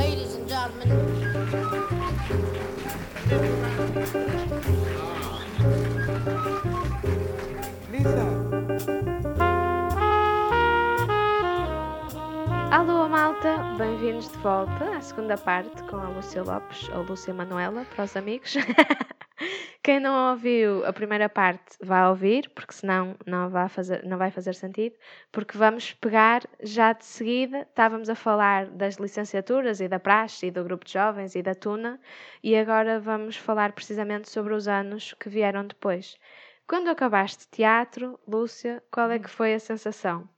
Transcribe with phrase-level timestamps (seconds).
[0.00, 0.88] Ladies and gentlemen.
[12.70, 17.84] Alô malta, bem-vindos de volta à segunda parte com a Lúcia Lopes ou Lúcia Manuela
[17.94, 18.54] para os amigos.
[19.82, 24.30] Quem não ouviu a primeira parte vai ouvir, porque senão não vai fazer, não vai
[24.30, 24.96] fazer sentido,
[25.32, 30.50] porque vamos pegar já de seguida, estávamos a falar das licenciaturas e da praxe e
[30.50, 32.00] do grupo de jovens e da tuna,
[32.42, 36.18] e agora vamos falar precisamente sobre os anos que vieram depois.
[36.66, 40.28] Quando acabaste teatro, Lúcia, qual é que foi a sensação?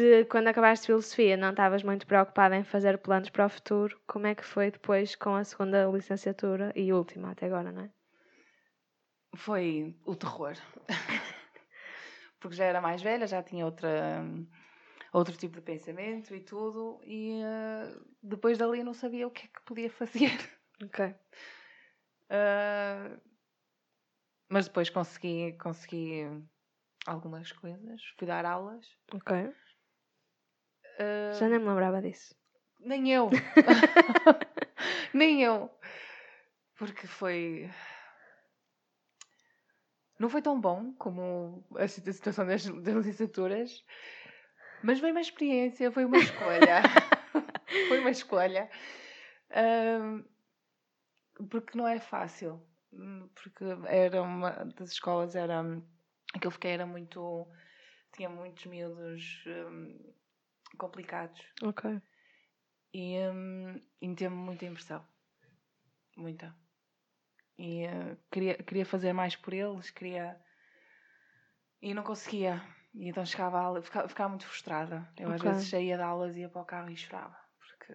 [0.00, 4.26] Se quando acabaste filosofia não estavas muito preocupada em fazer planos para o futuro, como
[4.26, 7.90] é que foi depois com a segunda licenciatura e última até agora, não é?
[9.36, 10.54] Foi o terror.
[12.40, 14.24] Porque já era mais velha, já tinha outra,
[15.12, 19.48] outro tipo de pensamento e tudo, e eh, depois dali não sabia o que é
[19.48, 20.30] que podia fazer.
[20.82, 21.14] Ok.
[22.30, 23.18] Eh,
[24.48, 26.24] mas depois consegui, consegui
[27.06, 28.86] algumas coisas, fui dar aulas.
[29.12, 29.52] Ok.
[31.38, 32.34] Já nem me lembrava disso.
[32.80, 33.30] Nem eu.
[35.12, 35.70] Nem eu.
[36.76, 37.70] Porque foi.
[40.18, 43.84] Não foi tão bom como a situ- situação das, das licenciaturas,
[44.82, 46.82] mas foi uma experiência, foi uma escolha.
[47.88, 48.70] foi uma escolha.
[49.50, 50.24] Ahm,
[51.50, 52.62] porque não é fácil.
[53.34, 55.62] Porque era uma das escolas, era.
[56.40, 57.46] Que eu fiquei era muito.
[58.14, 60.12] Tinha muitos miúdos hum,
[60.78, 61.40] complicados.
[61.62, 62.00] Ok.
[62.92, 65.06] E, hum, e meteu-me muita impressão.
[66.16, 66.54] Muita.
[67.56, 70.40] E eh, queria, queria fazer mais por eles, queria.
[71.80, 72.62] E não conseguia.
[72.94, 75.08] E então chegava a aula, ficava, ficava muito frustrada.
[75.16, 75.50] Eu às Ok.
[75.50, 77.36] vezes saía de aulas, ia para o carro e chorava.
[77.58, 77.94] Porque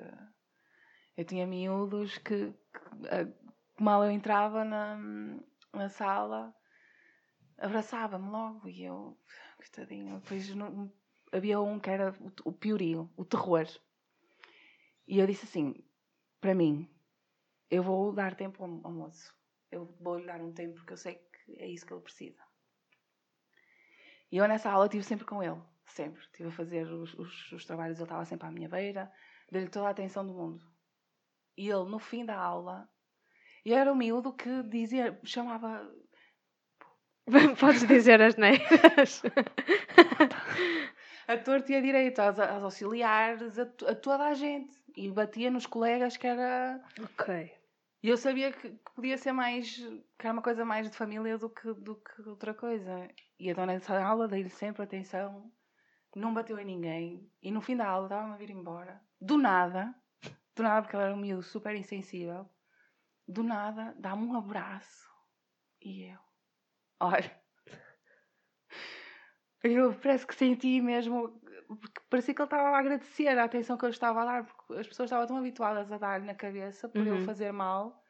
[1.17, 4.97] eu tinha miúdos que, que, mal eu entrava na,
[5.73, 6.55] na sala,
[7.57, 9.19] abraçava-me logo e eu,
[9.57, 10.19] coitadinho.
[10.19, 10.91] Depois não-
[11.35, 13.67] havia um que era o, o piorio, o terror.
[15.07, 15.73] E eu disse assim:
[16.39, 16.89] para mim,
[17.69, 19.33] eu vou dar tempo ao, ao moço.
[19.71, 22.41] Eu vou-lhe dar um tempo porque eu sei que é isso que ele precisa.
[24.31, 25.61] E eu nessa aula estive sempre com ele.
[25.85, 26.21] Sempre.
[26.21, 29.11] Estive a fazer os, os, os trabalhos, ele estava sempre à minha beira,
[29.51, 30.63] dei-lhe toda a atenção do mundo.
[31.57, 32.89] E ele, no fim da aula,
[33.63, 35.89] eu era o miúdo que dizia, chamava.
[37.59, 39.21] Podes dizer as neiras.
[41.27, 44.77] a torto e a direito, aos, aos auxiliares, a, a toda a gente.
[44.95, 46.81] E batia nos colegas que era.
[47.01, 47.51] ok.
[48.01, 49.75] E eu sabia que, que podia ser mais.
[49.75, 53.09] que era uma coisa mais de família do que, do que outra coisa.
[53.39, 55.51] E então nessa aula dei-lhe sempre atenção,
[56.15, 57.29] não bateu em ninguém.
[57.41, 59.01] E no fim da aula estava-me a vir embora.
[59.19, 59.93] Do nada,
[60.55, 62.47] do nada, porque ela era um miúdo super insensível.
[63.27, 65.09] Do nada, dá-me um abraço.
[65.81, 66.19] E eu.
[66.99, 67.44] Olha.
[69.65, 71.39] Eu parece que senti mesmo.
[71.67, 74.73] Porque parecia que ele estava a agradecer a atenção que eu estava a dar, porque
[74.79, 77.15] as pessoas estavam tão habituadas a dar-lhe na cabeça por Uhum.
[77.17, 78.03] ele fazer mal.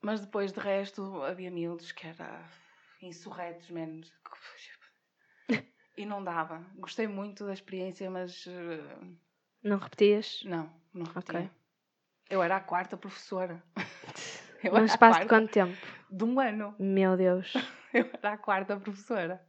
[0.00, 2.42] Mas depois de resto havia miúdos que era
[3.02, 4.12] insurretos, menos.
[5.96, 6.64] E não dava.
[6.76, 8.96] Gostei muito da experiência, mas eh,
[9.62, 10.42] Não repetias?
[10.44, 11.40] não, não repetia.
[11.40, 11.50] Ok.
[12.30, 13.62] Eu era a quarta professora.
[14.62, 15.86] Eu Num espaço de quarta quanto tempo?
[16.10, 16.74] de um ano.
[16.78, 17.52] Meu Deus.
[17.92, 19.42] Eu era a quarta professora.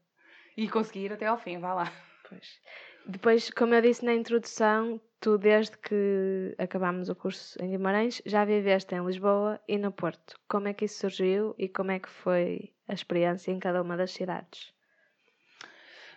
[0.58, 1.92] E consegui ir até ao fim, vá lá.
[2.28, 2.60] Pois.
[3.06, 8.46] Depois, como eu disse na introdução, tu desde que acabámos o curso em Guimarães já
[8.46, 10.38] viveste em Lisboa e no Porto.
[10.48, 13.98] Como é que isso surgiu e como é que foi a experiência em cada uma
[13.98, 14.74] das cidades?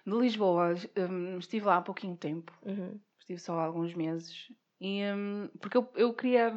[0.06, 2.52] De Lisboa, hum, estive lá há pouquinho tempo.
[2.64, 3.00] Uhum.
[3.18, 4.52] Estive só há alguns meses.
[4.80, 6.54] E, hum, porque eu, eu queria,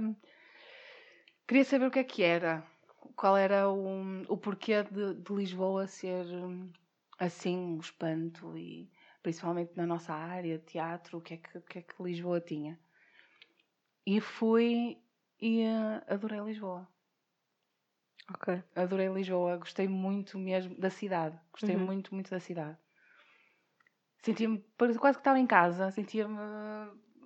[1.49, 2.63] queria saber o que é que era.
[3.15, 6.69] Qual era o, o porquê de, de Lisboa ser hum,
[7.17, 8.55] assim, um espanto.
[8.55, 8.87] E
[9.23, 12.79] principalmente na nossa área, teatro, o que é que, o que, é que Lisboa tinha.
[14.05, 14.99] E fui
[15.41, 16.87] e eh, adorei Lisboa.
[18.31, 18.61] Ok.
[18.75, 21.35] Adorei Lisboa, gostei muito mesmo da cidade.
[21.51, 21.85] Gostei Uhum.
[21.85, 22.77] muito, muito da cidade.
[24.21, 26.37] Sentia-me, quase que estava em casa, sentia-me.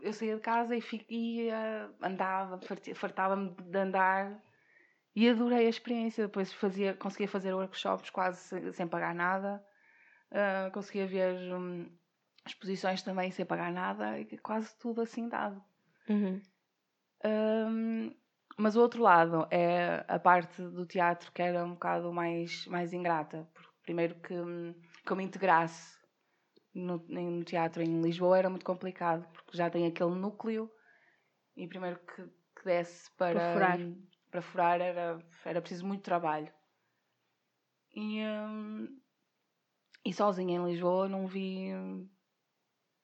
[0.04, 2.60] Eu saía de casa e fi- ia, andava,
[2.96, 4.40] fartava-me de andar
[5.16, 6.26] e adorei a experiência.
[6.28, 9.64] Depois fazia, conseguia fazer workshops quase sem, sem pagar nada,
[10.32, 11.90] Ah, conseguia ver hum,
[12.46, 15.64] exposições também sem pagar nada, e quase tudo assim dado.
[16.10, 16.42] Uhum.
[17.26, 18.14] Hum,
[18.58, 22.94] mas o outro lado é a parte do teatro que era um bocado mais, mais
[22.94, 23.48] ingrata.
[23.54, 24.74] Porque primeiro que, hum,
[25.06, 25.98] que eu me integrasse
[26.74, 30.72] no, no teatro em Lisboa era muito complicado, porque já tem aquele núcleo
[31.56, 32.24] e primeiro que,
[32.56, 33.80] que desse para, Para furar.
[34.32, 36.52] para furar era, era preciso muito trabalho.
[37.96, 39.00] E, hum,
[40.04, 41.70] e sozinha em Lisboa não vi.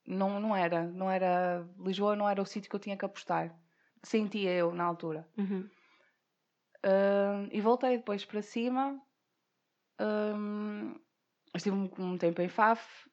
[0.05, 1.67] Não, não era, não era.
[1.77, 3.55] Lisboa não era o sítio que eu tinha que apostar.
[4.01, 5.27] Sentia eu na altura.
[5.37, 5.69] Uhum.
[6.83, 8.99] Hum, e voltei depois para cima.
[9.99, 10.95] Hum,
[11.53, 13.07] estive um, um tempo em Faf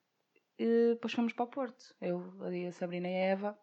[0.58, 1.94] e depois fomos para o Porto.
[2.00, 2.32] Eu,
[2.68, 3.58] a Sabrina e a Eva,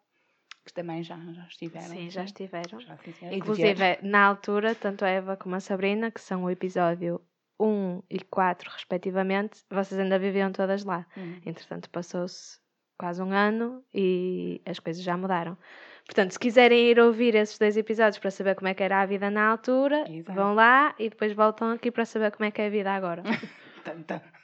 [0.64, 1.86] que também já, já estiveram.
[1.88, 2.80] Sim, já estiveram.
[2.80, 2.98] Já.
[3.30, 7.20] Inclusive, na altura, tanto a Eva como a Sabrina, que são o episódio
[7.60, 11.06] 1 e 4, respectivamente, vocês ainda viviam todas lá.
[11.16, 11.40] Uhum.
[11.44, 12.58] Entretanto, passou-se
[12.98, 15.58] quase um ano e as coisas já mudaram.
[16.06, 19.06] Portanto, se quiserem ir ouvir esses dois episódios para saber como é que era a
[19.06, 20.38] vida na altura, Exato.
[20.38, 23.22] vão lá e depois voltam aqui para saber como é que é a vida agora.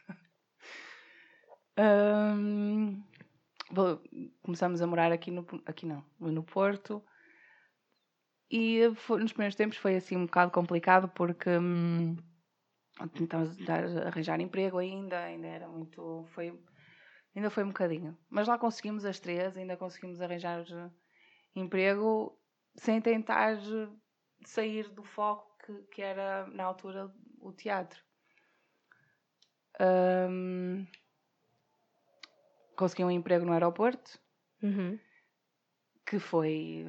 [1.81, 3.11] Tanta.
[3.73, 4.03] Vou-
[4.43, 7.03] começamos a morar aqui no aqui não, no Porto.
[8.51, 12.17] E foi- nos primeiros tempos foi assim um bocado complicado porque hum,
[13.15, 16.25] tentávamos dar- arranjar emprego ainda, ainda era muito.
[16.35, 16.59] Foi,
[17.35, 18.19] ainda foi um bocadinho.
[18.29, 20.91] Mas lá conseguimos as três, ainda conseguimos arranjar eh,
[21.55, 22.37] emprego
[22.75, 23.89] sem tentar eh,
[24.45, 28.03] sair do foco que, que era na altura o teatro.
[29.81, 30.87] Hum,
[32.81, 34.19] consegui um emprego no aeroporto
[34.63, 34.99] Uhum.
[36.07, 36.87] que foi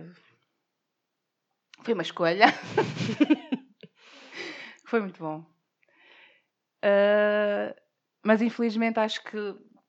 [1.84, 2.48] foi uma escolha.
[4.86, 5.46] Foi muito bom.
[6.84, 7.74] Ah,
[8.24, 9.38] mas infelizmente acho que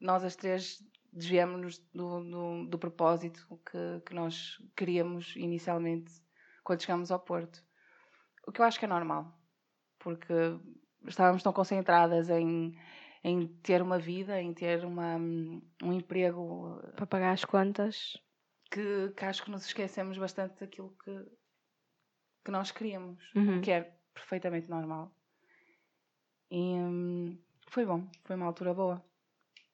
[0.00, 0.78] nós as três
[1.12, 6.12] desviamos-nos do, do, do propósito que, que nós queríamos inicialmente
[6.62, 7.64] quando chegámos ao Porto.
[8.46, 9.36] O que eu acho que é normal
[9.98, 10.32] porque
[11.06, 12.76] estávamos tão concentradas em,
[13.24, 18.16] em ter uma vida, em ter uma, um emprego Para pagar as contas.
[18.70, 21.24] que, que acho que nos esquecemos bastante daquilo que,
[22.44, 23.60] que nós queríamos, Uhum.
[23.60, 25.12] que é perfeitamente normal.
[26.50, 27.38] E hum,
[27.68, 29.02] foi bom, foi uma altura boa.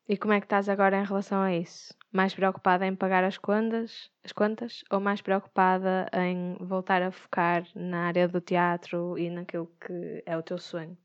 [0.09, 1.95] E como é que estás agora em relação a isso?
[2.13, 7.65] Mais preocupada em pagar as contas, as contas ou mais preocupada em voltar a focar
[7.75, 10.97] na área do teatro e naquilo que é o teu sonho?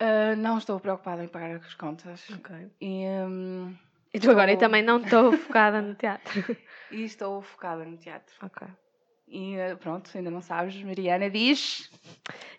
[0.00, 2.26] Ah, não estou preocupada em pagar as contas.
[2.30, 2.56] Ok.
[2.80, 3.74] E, hum,
[4.14, 6.32] E tu agora eu Estou- também não estou focada no teatro.
[6.90, 8.34] e estou focada no teatro.
[8.42, 8.66] ok.
[9.28, 11.88] E ah, pronto, ainda não sabes, Mariana diz.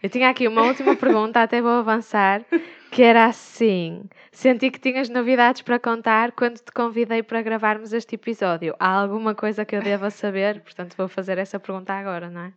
[0.02, 2.46] Eu tinha aqui uma última pergunta, até vou avançar,
[2.92, 8.16] que era assim: senti que tinhas novidades para contar quando te convidei para gravarmos este
[8.16, 8.74] episódio.
[8.80, 10.62] Há alguma coisa que eu deva saber?
[10.62, 12.54] Portanto, vou fazer essa pergunta agora, não é?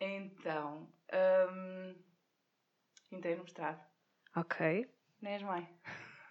[0.00, 1.94] Então, hum,
[3.16, 3.80] entrei no mestrado.
[4.36, 4.88] Ok.
[5.22, 5.68] És mãe?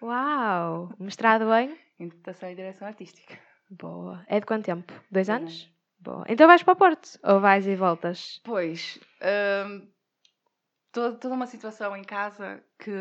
[0.01, 0.93] Uau!
[0.99, 1.77] Mestrado em?
[1.99, 3.37] Interpretação e direção artística.
[3.69, 4.25] Boa.
[4.27, 4.91] É de quanto tempo?
[5.11, 5.73] Dois Dois anos?
[5.99, 6.25] Boa.
[6.27, 7.19] Então vais para o Porto?
[7.23, 8.41] Ou vais e voltas?
[8.43, 9.87] Pois, hum,
[10.91, 12.91] toda, toda uma situação em casa que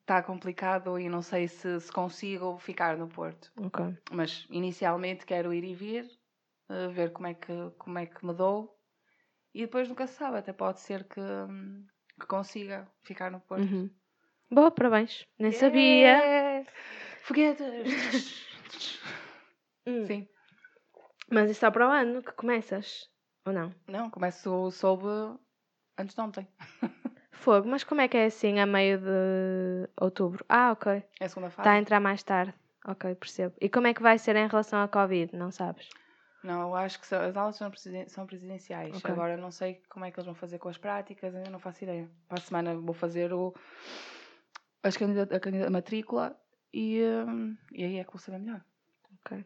[0.00, 3.50] está complicado e não sei se, se consigo ficar no Porto.
[3.56, 3.96] Ok.
[4.12, 6.10] Mas inicialmente quero ir e vir,
[6.68, 8.78] eh, ver como é, que, como é que me dou
[9.54, 11.86] e depois nunca se sabe, até pode ser que, hum,
[12.22, 13.62] que consiga ficar no Porto.
[13.62, 13.90] Uhum.
[14.50, 15.26] Boa, parabéns.
[15.38, 16.64] Nem sabia.
[17.22, 18.46] Foguetes!
[19.84, 20.06] Hum.
[20.06, 20.28] Sim.
[21.28, 23.10] Mas isso só para o ano que começas?
[23.44, 23.74] Ou não?
[23.88, 25.06] Não, começo, soube
[25.98, 26.46] antes de ontem.
[27.32, 30.44] Fogo, mas como é que é assim a meio de outubro?
[30.48, 31.02] Ah, ok.
[31.18, 31.62] É a segunda fase.
[31.62, 32.54] Está a entrar mais tarde.
[32.86, 33.54] Ok, percebo.
[33.60, 35.34] E como é que vai ser em relação à Covid?
[35.34, 35.88] Não sabes?
[36.42, 38.96] Não, eu acho que são- as aulas são, presiden- são presidenciais.
[38.96, 39.10] Ok.
[39.10, 41.84] Agora não sei como é que eles vão fazer com as práticas, ainda não faço
[41.84, 42.10] ideia.
[42.28, 43.54] Para a semana vou fazer o,
[44.82, 46.36] as candida- a, candida- a matrícula
[46.74, 48.64] e, hum, e aí é que vou saber melhor.
[49.24, 49.44] Ok.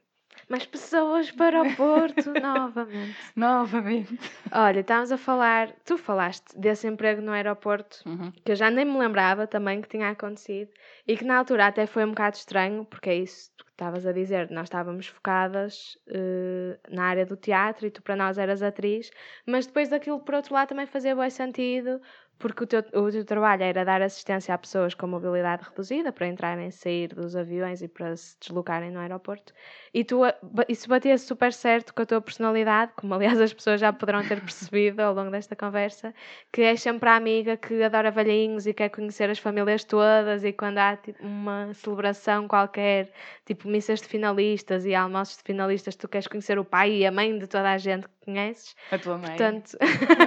[0.49, 3.17] Mais pessoas para o Porto, novamente.
[3.35, 4.19] Novamente.
[4.53, 8.31] Olha, estávamos a falar, tu falaste desse emprego no aeroporto, Uhum.
[8.45, 10.71] que eu já nem me lembrava também que tinha acontecido,
[11.07, 14.13] e que na altura até foi um bocado estranho, porque é isso que estavas a
[14.13, 19.11] dizer, nós estávamos focadas eh, na área do teatro e tu para nós eras atriz,
[19.47, 22.01] mas depois daquilo por outro lado também fazia bom sentido,
[22.39, 26.27] porque o teu, o teu trabalho era dar assistência a pessoas com mobilidade reduzida para
[26.27, 29.53] entrarem e sair dos aviões e para se deslocarem no aeroporto.
[29.95, 33.53] E tu, a- ba- isso batia super certo com a tua personalidade, como aliás as
[33.53, 36.15] pessoas já poderão ter percebido ao longo desta conversa,
[36.53, 40.53] que és sempre a amiga que adora velhinhos e quer conhecer as famílias todas e
[40.53, 43.13] quando há tipo, uma celebração qualquer,
[43.45, 47.11] tipo missas de finalistas e almoços de finalistas, tu queres conhecer o pai e a
[47.13, 48.77] mãe de toda a gente conheces.
[48.91, 49.29] A tua mãe.
[49.31, 49.77] Portanto,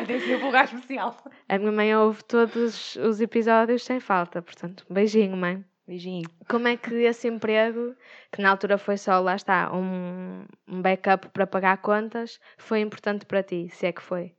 [0.08, 1.16] Tem sido um lugar especial.
[1.48, 5.64] a minha mãe ouve todos os episódios sem falta, portanto, beijinho, mãe.
[5.88, 6.30] Beijinho.
[6.48, 7.96] Como é que esse emprego,
[8.32, 13.26] que na altura foi só, lá está, um, um backup para pagar contas, foi importante
[13.26, 14.34] para ti, se é que foi?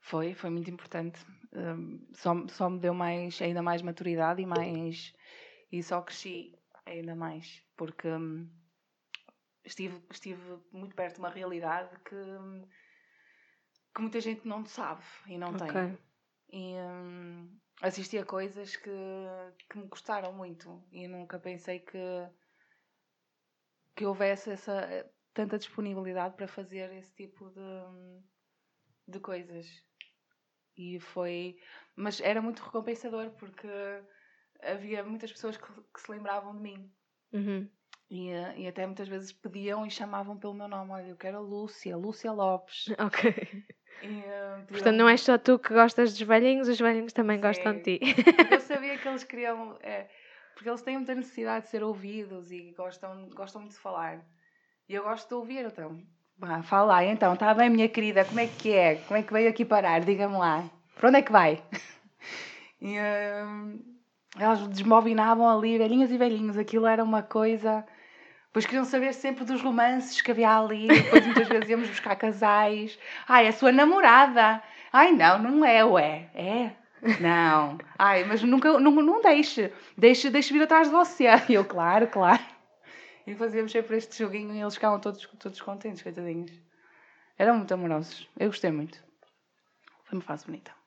[0.00, 1.20] Foi, foi muito importante.
[1.54, 5.14] Um, só, só me deu mais, ainda mais maturidade e mais.
[5.70, 6.52] E só cresci
[6.84, 7.62] ainda mais.
[7.76, 8.48] Porque hum,
[9.64, 12.16] estive, estive muito perto de uma realidade que,
[13.94, 15.68] que muita gente não sabe e não tem.
[15.68, 15.98] Ok.
[16.50, 18.90] E hum, assisti a coisas que,
[19.68, 22.28] que me gostaram muito e nunca pensei que,
[23.96, 28.22] que houvesse essa, tanta disponibilidade para fazer esse tipo de,
[29.08, 29.66] de coisas.
[30.76, 31.58] E foi.
[31.94, 33.68] Mas era muito recompensador porque
[34.62, 36.92] havia muitas pessoas que, que se lembravam de mim.
[37.32, 37.68] Uhum.
[38.12, 40.92] E, eh, e até muitas vezes pediam e chamavam pelo meu nome.
[40.92, 42.90] Olha, eu quero a Lúcia, Lúcia Lopes.
[43.00, 43.34] Ok.
[44.02, 47.42] E, eh, Portanto, não és só tu que gostas dos velhinhos, os velhinhos também Sim.
[47.42, 48.00] gostam de ti.
[48.50, 49.78] Eu sabia que eles queriam.
[49.82, 50.08] é,
[50.54, 54.20] porque eles têm muita necessidade de ser ouvidos e gostam, gostam muito de falar.
[54.86, 56.02] E eu gosto de ouvir, então.
[56.36, 58.96] Vá, fala lá, então, está bem, minha querida, como é que é?
[58.96, 60.00] Como é que veio aqui parar?
[60.00, 60.68] Diga-me lá.
[60.96, 61.62] Para onde é que vai?
[62.84, 63.80] E hum,
[64.36, 66.58] elas desmovinavam ali, velhinhas e velhinhos.
[66.58, 67.86] Aquilo era uma coisa.
[68.52, 70.86] Depois queriam saber sempre dos romances que havia ali.
[70.86, 72.98] Depois muitas vezes íamos buscar casais.
[73.26, 74.62] Ai, a sua namorada.
[74.92, 76.28] Ai, não, não é, ué.
[76.34, 76.72] É?
[77.18, 77.78] Não.
[77.98, 79.72] Ai, mas nunca, não, não deixe.
[79.96, 80.28] deixe.
[80.28, 81.24] Deixe vir atrás de você.
[81.48, 82.42] E eu, claro, claro.
[83.26, 86.52] E fazíamos sempre este joguinho e eles ficavam todos, todos contentes, coitadinhos.
[87.38, 88.28] Eram muito amorosos.
[88.38, 89.02] Eu gostei muito.
[90.04, 90.81] Foi uma fase bonita.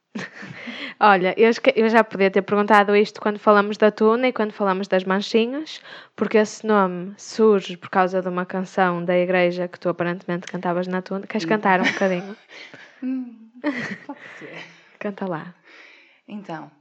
[0.99, 4.87] Olha, eu, eu já podia ter perguntado isto quando falamos da tuna e quando falamos
[4.87, 5.81] das manchinhas,
[6.15, 10.87] porque esse nome surge por causa de uma canção da igreja que tu aparentemente cantavas
[10.87, 11.27] na tuna.
[11.27, 12.35] Queres cantar um bocadinho?
[13.03, 13.49] Hum,
[14.07, 14.63] pode ser.
[14.97, 15.53] Canta lá.
[16.27, 16.71] Então,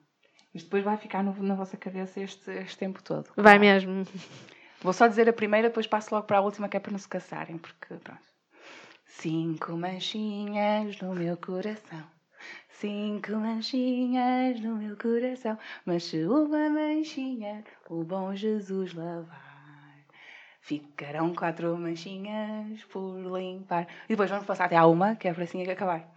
[0.55, 3.27] isto depois vai ficar no- na vossa cabeça este, este tempo todo.
[3.37, 3.61] Vai Claro.
[3.61, 4.07] mesmo.
[4.81, 6.99] Vou só dizer a primeira, depois passo logo para a última, que é para não
[6.99, 8.23] se caçarem, porque pronto.
[9.07, 12.14] Cinco manchinhas no meu coração.
[12.81, 15.57] Cinco manchinhas no meu coração.
[15.87, 19.97] Mas se uma manchinha o bom Jesus lavar,
[20.61, 23.87] ficarão quatro manchinhas por limpar.
[24.07, 26.13] E depois vamos passar até à uma, que é para assim acabar.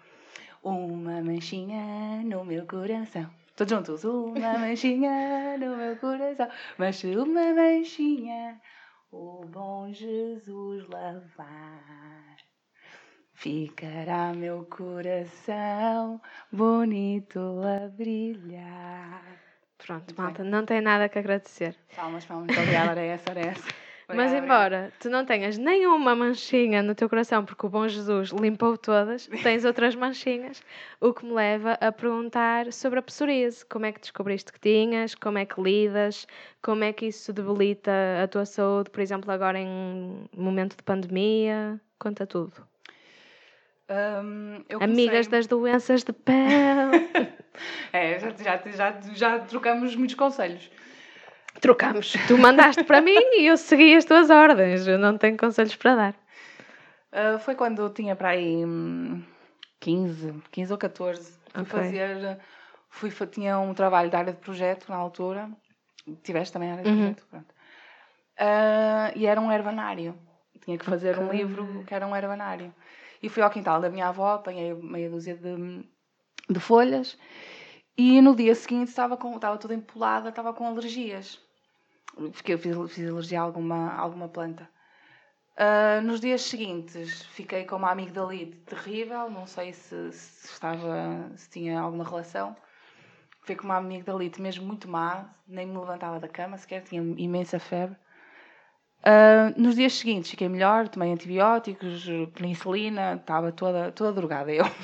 [0.64, 3.30] Uma manchinha no meu coração.
[3.56, 4.04] Todos juntos.
[4.04, 6.50] Uma manchinha no meu coração.
[6.78, 8.60] Mas se uma manchinha
[9.12, 12.37] o bom Jesus lavar,
[13.38, 16.20] ficará meu coração
[16.52, 19.24] bonito a brilhar.
[19.78, 21.76] Pronto, malta, não tem nada que agradecer.
[21.96, 22.58] Palmas, palmas.
[22.58, 23.00] Obrigada.
[23.00, 23.64] Era essa, era essa.
[24.10, 28.78] Mas embora tu não tenhas nenhuma manchinha no teu coração, porque o bom Jesus limpou
[28.78, 30.64] todas, tens outras manchinhas,
[31.00, 33.66] o que me leva a perguntar sobre a psoríase.
[33.66, 35.14] Como é que descobriste que tinhas?
[35.14, 36.26] Como é que lidas?
[36.62, 37.92] Como é que isso debilita
[38.24, 41.80] a tua saúde, por exemplo, agora em momento de pandemia?
[42.00, 42.66] Conta tudo.
[44.70, 47.08] Eu Amigas das doenças de pele.
[47.92, 50.70] É, já, já, já, já trocamos muitos conselhos.
[51.60, 52.14] Trocamos.
[52.28, 54.88] Tu mandaste para mim e eu segui as tuas ordens.
[54.88, 56.14] Eu não tenho conselhos para dar.
[57.12, 59.24] Uh, foi quando eu tinha para aí hum,
[59.80, 61.34] 15, 15 ou 14.
[61.52, 61.72] Fui Ok.
[61.72, 62.38] fazer.
[62.90, 65.50] Fui, tinha um trabalho da área de projeto na altura.
[66.22, 66.98] Tiveste também a área de Uhum.
[66.98, 67.56] projeto, pronto.
[68.40, 70.16] Uh, e era um herbanário.
[70.64, 71.38] Tinha que fazer um Ok.
[71.40, 72.72] livro que era um herbanário.
[73.22, 75.84] E fui ao quintal da minha avó, apanhei meia dúzia de,
[76.50, 77.18] de folhas.
[77.98, 81.40] E no dia seguinte estava, com, estava toda empolada, estava com alergias.
[82.34, 84.70] Fiquei, fiz, fiz alergia a alguma, alguma planta.
[85.60, 91.50] Ah, nos dias seguintes fiquei com uma amigdalite terrível, não sei se, se estava, se
[91.50, 92.56] tinha alguma relação.
[93.42, 97.58] Fiquei com uma amigdalite mesmo muito má, nem me levantava da cama sequer, tinha imensa
[97.58, 97.98] febre.
[99.10, 104.66] Ah, nos dias seguintes fiquei melhor, tomei antibióticos, penicilina, estava toda, toda drogada eu.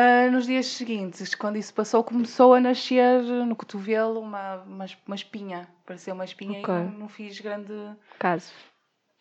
[0.00, 5.16] Ah, nos dias seguintes, quando isso passou, começou a nascer no cotovelo uma, uma, uma
[5.16, 5.68] espinha.
[5.84, 6.72] Pareceu uma espinha Ok.
[6.72, 7.72] e não, não fiz grande,
[8.16, 8.52] Caso.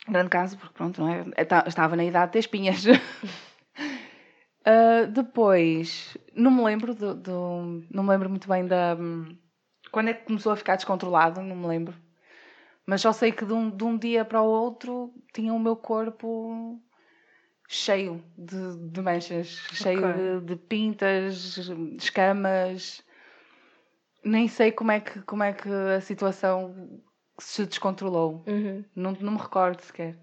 [0.08, 1.26] grande caso, porque pronto, não é?
[1.68, 2.84] Estava na idade de ter espinhas.
[4.70, 8.98] Ah, depois, não me lembro do, do- Não me lembro muito bem da.
[9.94, 11.96] Quando é que começou a ficar descontrolado, não me lembro.
[12.88, 15.76] Mas só sei que de um, de um dia para o outro tinha o meu
[15.76, 16.82] corpo
[17.68, 21.58] cheio de, de manchas, cheio de, de pintas,
[21.98, 23.04] escamas.
[24.24, 27.02] Nem sei como é que, como é que a situação
[27.38, 28.46] se descontrolou.
[28.48, 28.86] Uhum.
[28.96, 30.18] Não, não me recordo sequer.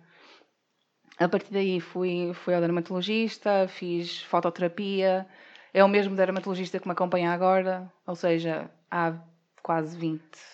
[1.18, 5.26] A partir daí fui, fui ao dermatologista, fiz fototerapia.
[5.74, 9.12] É o mesmo dermatologista que me acompanha agora, ou seja, há
[9.62, 10.53] quase 20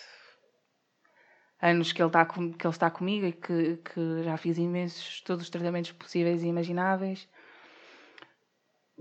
[1.61, 5.21] anos que ele está, com, que ele está comigo e que, que já fiz imensos,
[5.21, 7.27] todos os tratamentos possíveis e imagináveis.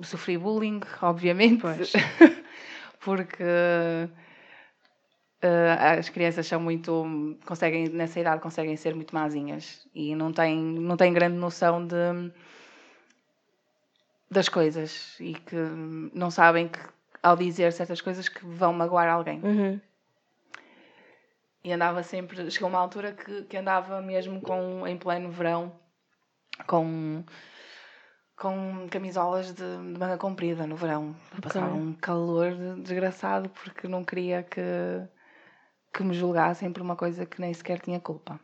[0.02, 1.62] Sofri bullying, obviamente,
[3.00, 3.42] porque
[5.42, 10.56] uh, as crianças são muito, conseguem, nessa idade, conseguem ser muito mazinhas e não têm,
[10.56, 12.32] não têm grande noção de,
[14.30, 15.56] das coisas e que
[16.14, 16.78] não sabem que
[17.22, 19.40] ao dizer certas coisas que vão magoar alguém.
[19.42, 19.80] Uhum.
[21.62, 25.72] E andava sempre, chegou uma altura que, que andava mesmo com, em pleno verão,
[26.66, 27.22] com,
[28.36, 31.14] com camisolas de, de manga comprida no verão.
[31.42, 34.62] Passava um calor de- desgraçado porque não queria que,
[35.92, 38.40] que me julgassem por uma coisa que nem sequer tinha culpa.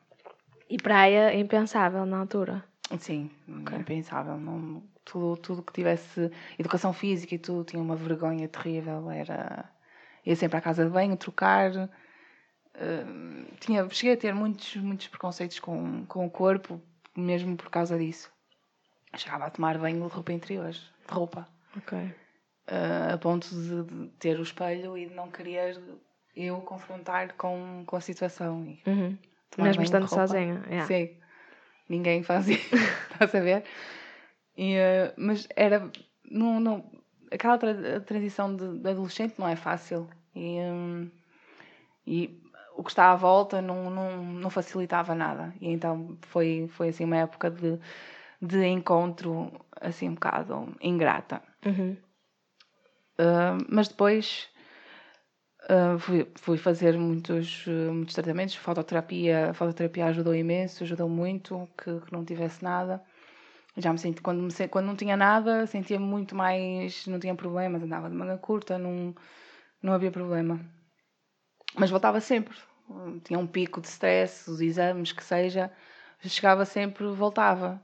[0.69, 2.63] E praia, impensável na altura.
[2.99, 4.37] Sim, impensável.
[4.37, 9.11] Não, tudo, tudo que tivesse educação física e tudo tinha uma vergonha terrível.
[9.11, 9.65] Era
[10.25, 11.71] ia sempre à casa de banho, trocar.
[13.61, 16.81] Tinha, cheguei a ter muitos, muitos preconceitos com, com o corpo,
[17.17, 18.31] mesmo por causa disso.
[19.17, 21.97] Chegava a tomar banho de roupa interior, de roupa, Ok.
[22.67, 25.81] ah, a ponto de, de ter o espelho e de não querer
[26.35, 28.65] eu confrontar com, com a situação.
[28.67, 29.17] E Uhum.
[29.59, 30.63] Mesmo estando sozinha.
[30.67, 30.87] yeah.
[30.87, 31.17] Sim.
[31.89, 32.59] Ninguém fazia.
[33.13, 33.65] Estás a ver?
[34.57, 35.91] E, eh, mas era.
[36.31, 36.91] Não, não,
[37.31, 40.11] aquela tra- transição de, de adolescente não é fácil.
[40.35, 41.11] E, hum,
[42.07, 42.43] e
[42.77, 45.55] o que está à volta não, não, não facilitava nada.
[45.61, 47.79] E então foi, foi assim uma época de,
[48.41, 51.43] de encontro assim um bocado ingrata.
[51.65, 51.97] Uhum.
[53.19, 54.49] Uh, mas depois
[55.71, 58.55] uh, fui, fui fazer muitos, muitos tratamentos.
[58.55, 63.03] Fototerapia, fototerapia ajudou imenso, ajudou muito que, que não tivesse nada.
[63.79, 67.83] Já me senti, quando, me, quando não tinha nada, sentia muito mais, não tinha problemas,
[67.83, 69.15] andava de manga curta, não,
[69.83, 70.59] não havia problema.
[71.77, 72.57] Mas voltava sempre.
[72.89, 75.71] Uh, Tinha um pico de stress, os exames, que seja,
[76.23, 77.81] chegava sempre, voltava.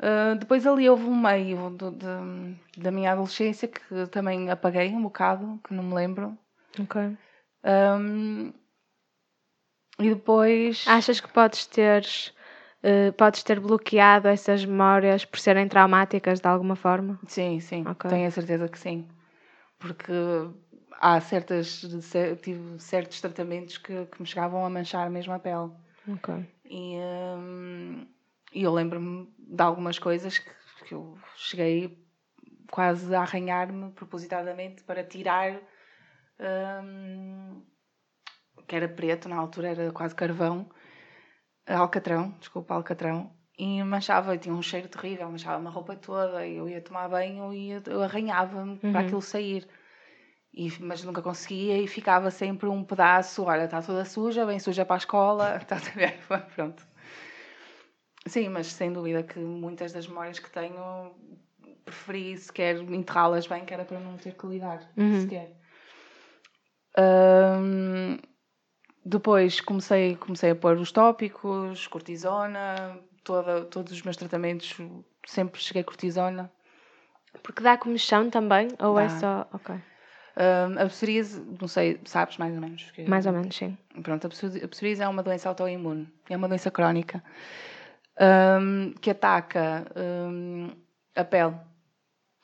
[0.00, 5.02] Uh, depois ali houve um meio do- de- da minha adolescência que também apaguei um
[5.02, 6.38] bocado, que não me lembro.
[6.78, 7.16] Ok.
[7.64, 8.52] Um,
[9.98, 10.84] e depois.
[10.86, 12.06] Achas que podes ter,
[12.84, 17.18] eh, podes ter bloqueado essas memórias por serem traumáticas de alguma forma?
[17.26, 18.08] Sim, sim, Ok.
[18.08, 19.08] tenho a certeza que sim.
[19.80, 20.12] Porque
[20.98, 21.80] há certas,
[22.42, 25.70] tive certos tratamentos que, que me chegavam a manchar mesmo a pele.
[26.64, 26.96] E,
[27.38, 28.06] hum,
[28.52, 30.50] e eu lembro-me de algumas coisas que,
[30.86, 31.98] que eu cheguei
[32.70, 35.58] quase a arranhar-me propositadamente para tirar.
[36.38, 37.62] hum,
[38.66, 40.68] que era preto, na altura era quase carvão.
[41.66, 43.32] Alcatrão, desculpa, alcatrão.
[43.58, 46.46] E manchava, e tinha um cheiro terrível, manchava-me a roupa toda.
[46.46, 48.96] E eu ia tomar banho e eu- arranhava-me para Uhum.
[49.06, 49.66] aquilo sair.
[50.58, 54.84] E, mas nunca conseguia e ficava sempre um pedaço, olha, está toda suja, bem suja
[54.84, 56.18] para a escola, estás a ver?
[56.56, 56.84] Pronto.
[58.26, 61.14] Sim, mas sem dúvida que muitas das memórias que tenho
[61.84, 65.20] preferi sequer enterrá-las bem, que era para não ter que lidar Uhum.
[65.20, 65.56] sequer.
[66.96, 68.18] Ahm,
[69.04, 74.76] depois comecei, comecei a pôr os tópicos, cortisona, toda, todos os meus tratamentos,
[75.24, 76.50] sempre cheguei cortisona.
[77.44, 78.66] Porque dá comichão também?
[78.80, 79.20] Ou é Dá.
[79.20, 79.48] só.
[79.52, 79.76] Ok.
[80.40, 82.90] Ahm, a psoríase, não sei, sabes mais ou menos?
[82.92, 83.76] que- Mais ou menos, sim.
[84.02, 87.22] Pronto, a psorí- a psoríase é uma doença autoimune, é uma doença crónica
[88.20, 90.70] hum, que ataca hum,
[91.16, 91.56] a pele.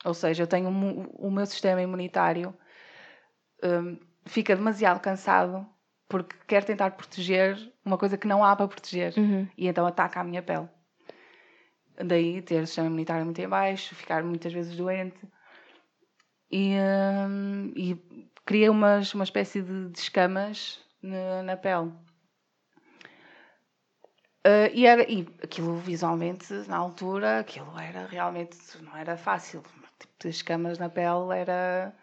[0.03, 2.53] Ou seja, eu tenho o meu sistema imunitário
[4.25, 5.65] fica demasiado cansado
[6.07, 9.47] porque quer tentar proteger uma coisa que não há para proteger Uhum.
[9.57, 10.67] e então ataca a minha pele.
[11.97, 15.17] Daí ter o sistema imunitário muito em baixo, ficar muitas vezes doente
[16.55, 16.73] e,
[17.27, 17.97] hum, e
[18.45, 21.91] cria umas, uma espécie de, de escamas na, na pele.
[24.45, 29.63] Ah, e, era, e aquilo visualmente, na altura, aquilo era realmente, não era fácil.
[29.99, 31.93] Tipo de escamas na pele era.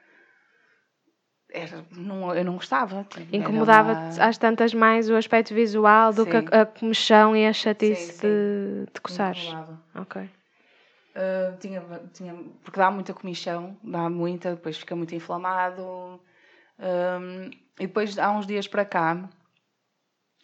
[1.50, 3.04] era não, eu não gostava.
[3.04, 6.46] tipo, Incomodava-te uma- às tantas mais o aspecto visual do que Sim.
[6.52, 8.18] a, a comichão e a chatice Sim, sim.
[8.20, 9.54] de, de coçares.
[9.94, 10.28] Ok.
[11.14, 11.82] Uh, tinha,
[12.14, 16.20] tinha, porque dá muita comichão, dá muita, depois fica muito inflamado.
[16.78, 19.28] Um, e depois, há uns dias para cá,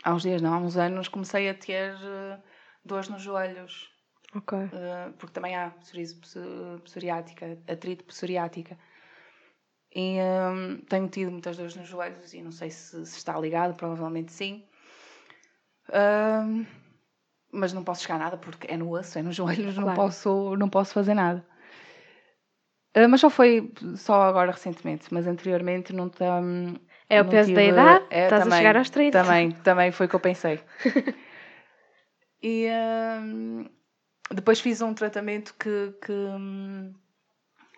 [0.04, 2.42] há uns dias não, há uns anos, comecei a ter uh,
[2.84, 3.90] dores nos joelhos,
[4.34, 4.58] Ok.
[4.58, 8.78] uh, porque também há psoríase pso- psoriática, atrito psoriática.
[9.94, 13.74] E um, tenho tido muitas dores nos joelhos e não sei se, se está ligado,
[13.74, 14.68] provavelmente sim.
[15.90, 16.66] Um,
[17.52, 20.00] mas não posso chegar a nada porque é no osso, é nos joelhos, não, Claro.
[20.00, 21.44] posso, não posso fazer nada.
[22.96, 26.40] Uh, mas só foi só agora recentemente, mas anteriormente não está.
[27.08, 29.22] É o não peso da tive- idade, é, estás a também, chegar aos 30.
[29.22, 30.60] Também, também foi o que eu pensei.
[32.42, 32.66] e
[33.20, 33.68] hum,
[34.30, 36.92] depois fiz um tratamento que, que, hum,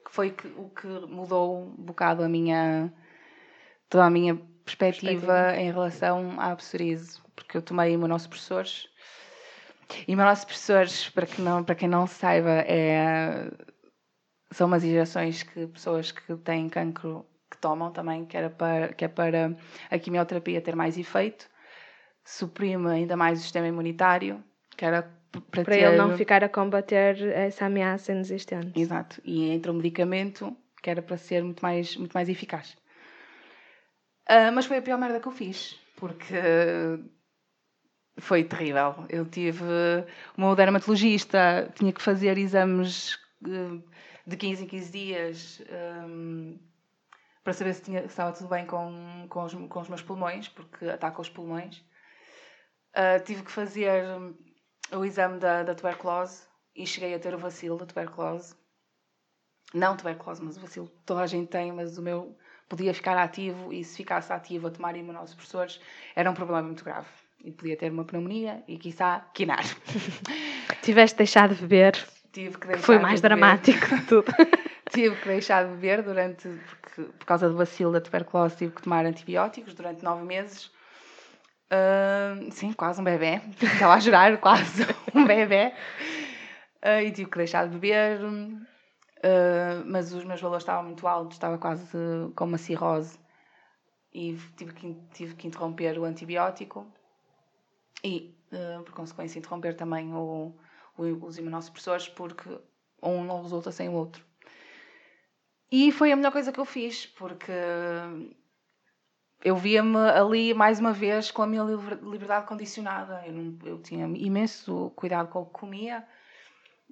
[0.05, 2.93] que foi que- o que mudou um bocado a minha
[3.89, 5.57] toda a minha perspectiva, Perspectiva.
[5.61, 8.89] em relação à psoríase, porque eu tomei imunossupressores.
[10.07, 13.51] Imunossupressores, para, que não, para quem não saiba, é,
[14.51, 19.05] são umas injeções que pessoas que têm cancro que tomam também, que, era para, que
[19.05, 19.57] é para
[19.91, 21.49] a quimioterapia ter mais efeito,
[22.25, 24.43] suprime ainda mais o sistema imunitário,
[24.77, 25.83] que era para, Para ter...
[25.83, 28.79] ele não ficar a combater essa ameaça inexistente.
[28.81, 29.21] Exato.
[29.25, 32.77] E entra um medicamento que era para ser muito mais, muito mais eficaz.
[34.27, 36.35] Ah, mas foi a pior merda que eu fiz, porque
[38.21, 38.95] foi terrível.
[39.09, 39.65] Eu tive
[40.37, 43.83] meu dermatologista, tinha que fazer exames eh,
[44.27, 45.63] de 15 em 15 dias
[46.07, 46.59] hum,
[47.43, 50.49] para saber se, tinha, se estava tudo bem com, com, os, com os meus pulmões,
[50.49, 51.83] porque ataca os pulmões.
[52.95, 54.05] Ah, tive que fazer
[54.93, 56.43] o exame da, da tuberculose
[56.75, 58.55] e cheguei a ter o vacilo da tuberculose.
[59.73, 62.37] Não tuberculose, mas o vacilo toda a gente tem, mas o meu
[62.69, 65.81] podia ficar ativo e se ficasse ativo a tomar imunossupressores
[66.15, 67.09] era um problema muito grave.
[67.43, 69.65] E podia ter uma pneumonia e, quiçá, quinar.
[70.83, 71.97] Tiveste deixado de beber,
[72.33, 73.37] Tive que que deixar foi de mais beber.
[73.37, 74.33] dramático de tudo.
[74.93, 78.83] Tive que deixar de beber durante, porque, por causa do bacilo da tuberculose, tive que
[78.83, 80.71] tomar antibióticos durante nove meses.
[81.71, 83.41] Ahn, sim, quase um bebê.
[83.63, 85.73] Estava a jurar, quase um bebê.
[86.83, 88.19] Ah, e tive que deixar de beber.
[89.23, 91.87] Ah, mas os meus valores estavam muito altos, estava quase
[92.35, 93.17] com uma cirrose.
[94.13, 96.85] E tive que, tive que interromper o antibiótico.
[98.03, 100.55] E, ah, por consequência, interromper também o,
[100.97, 102.49] o- os imunossupressores, porque
[103.03, 104.25] um não resulta sem o outro.
[105.73, 107.53] E foi a melhor coisa que eu fiz, porque
[109.43, 113.23] eu via-me ali mais uma vez com a minha liber- liberdade condicionada.
[113.27, 116.07] Eu, não- eu tinha imenso cuidado com o que comia,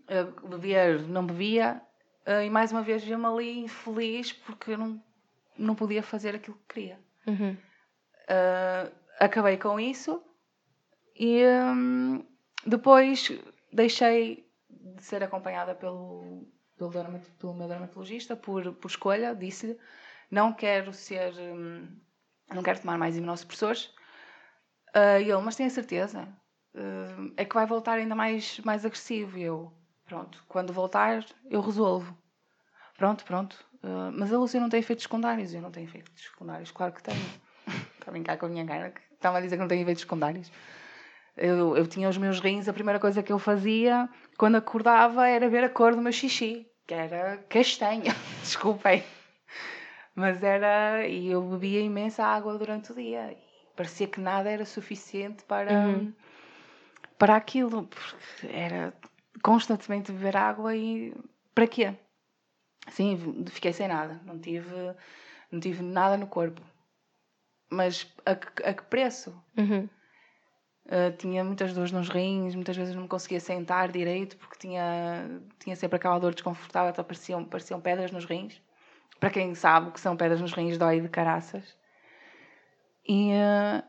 [0.07, 1.81] eh, beber não bebia,
[2.25, 5.03] eh, e mais uma vez via-me ali infeliz porque eu não,
[5.59, 6.99] não podia fazer aquilo que queria.
[7.27, 7.57] Uhum.
[8.31, 10.23] Uh, acabei com isso
[11.19, 12.25] e hum,
[12.65, 13.33] depois
[13.73, 16.91] deixei de ser acompanhada pelo, pelo,
[17.39, 19.79] pelo meu dermatologista por, por escolha, disse-lhe
[20.31, 21.89] não quero ser hum,
[22.55, 23.87] não quero tomar mais imunossupressores
[24.95, 26.29] uh, e ele, mas tenho certeza
[26.75, 29.37] Uh, é que vai voltar ainda mais, mais agressivo.
[29.39, 29.73] E eu,
[30.05, 32.17] pronto, quando voltar eu resolvo.
[32.97, 35.55] Pronto, pronto Uh, mas a Lúcia não tem efeitos secundários.
[35.55, 37.17] Eu não tenho efeitos secundários, claro que tenho.
[37.95, 40.03] Está a brincar com a minha cara, que estava a dizer que não tem efeitos
[40.03, 40.51] secundários.
[41.39, 45.49] Eu, eu tinha os meus rins, a primeira coisa que eu fazia quando acordava era
[45.49, 49.05] ver a cor do meu xixi, que era castanho, desculpem.
[50.15, 51.07] Mas era.
[51.07, 53.33] E eu bebia imensa água durante o dia.
[53.33, 53.39] E
[53.77, 56.13] parecia que nada era suficiente para, Uhum.
[57.17, 58.93] para aquilo, porque era
[59.43, 61.15] constantemente beber água e.
[61.55, 61.95] Para quê?
[62.91, 64.75] Sim, fiquei sem nada, não tive,
[65.53, 66.61] não tive nada no corpo.
[67.71, 69.35] Mas a que, a que preço?
[69.57, 69.89] Uhum.
[70.89, 75.43] Uh, tinha muitas dores nos rins, muitas vezes não me conseguia sentar direito porque tinha,
[75.59, 78.61] tinha sempre aquela dor desconfortável, então pareciam, pareciam pedras nos rins.
[79.21, 81.77] Para quem sabe o que são pedras nos rins, dói de caraças.
[83.07, 83.85] E, uh,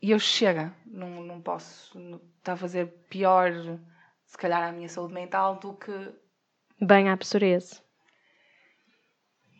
[0.00, 3.52] e eu chega, não, não posso, não- está a fazer pior,
[4.26, 6.12] se calhar, a minha saúde mental do que
[6.84, 7.80] Bem à psoríase.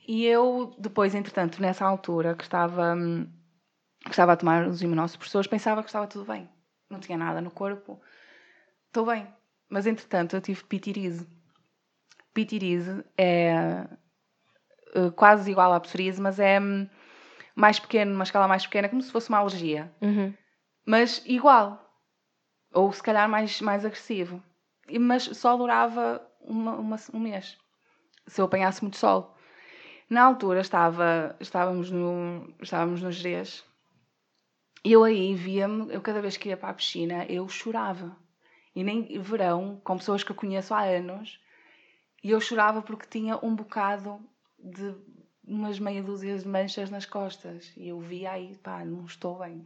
[0.09, 3.31] E eu, depois, entretanto, nessa altura que estava, hum,
[4.03, 6.51] que estava a tomar os imunossupressores, pensava que estava tudo bem.
[6.93, 8.01] Não tinha nada no corpo.
[8.87, 9.27] Estou bem.
[9.69, 11.27] Mas, entretanto, eu tive pitirise.
[12.35, 13.87] Pitirise é
[14.95, 16.87] eh, quase igual à psoríase, mas é hum,
[17.55, 19.91] mais pequeno, uma escala mais pequena, como se fosse uma alergia.
[20.01, 20.35] Uhum.
[20.87, 21.79] Mas igual.
[22.75, 24.43] Ou se calhar mais, mais agressivo.
[25.01, 27.57] Mas só durava uma, uma- um mês.
[28.27, 29.35] Se eu apanhasse muito sol.
[30.09, 33.65] Na altura estava, estávamos no, estávamos no Jerez.
[34.85, 38.17] Eu aí via-me, eu cada vez que ia para a piscina, eu chorava.
[38.75, 41.39] E nem verão, com pessoas que eu conheço há anos,
[42.25, 44.19] e eu chorava porque tinha um bocado
[44.59, 44.95] de
[45.47, 47.73] umas meia dúzia de manchas nas costas.
[47.77, 49.65] E eu via aí, pá, não estou bem.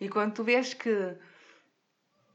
[0.00, 1.16] E quando tu vês que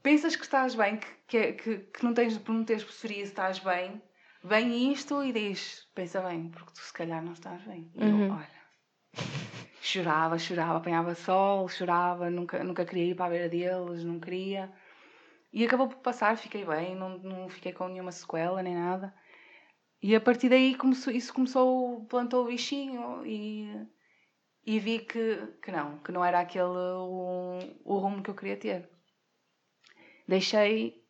[0.02, 3.30] pensas que estás bem, que, que, é- que, que não tens, por não teres psoríase,
[3.30, 4.00] estás bem,
[4.42, 7.90] vem isto e diz, pensa bem, porque tu se calhar não estás bem.
[7.94, 8.26] E Uhum.
[8.26, 8.63] eu, olha,
[9.94, 14.72] chorava, chorava, apanhava sol, chorava, nunca, nunca queria ir para a beira deles, não queria.
[15.52, 19.14] E acabou por passar, fiquei bem, não, não fiquei com nenhuma sequela nem nada.
[20.02, 23.86] E a partir daí começou, isso começou, plantou o bichinho e,
[24.66, 28.56] e vi que, que não, que não era aquele o, o rumo que eu queria
[28.56, 28.90] ter.
[30.28, 31.04] Deixei